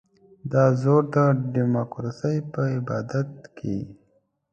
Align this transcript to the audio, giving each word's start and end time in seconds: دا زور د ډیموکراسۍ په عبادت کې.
دا 0.51 0.63
زور 0.81 1.03
د 1.13 1.17
ډیموکراسۍ 1.53 2.37
په 2.51 2.61
عبادت 2.75 3.29
کې. 3.57 3.77